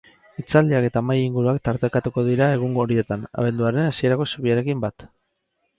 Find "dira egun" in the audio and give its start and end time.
2.29-2.81